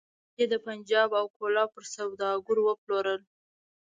هډوکي 0.07 0.35
يې 0.39 0.45
د 0.51 0.55
پنجاب 0.67 1.09
او 1.19 1.25
کولاب 1.37 1.69
پر 1.75 1.85
سوداګرو 1.95 2.61
وپلورل. 2.65 3.21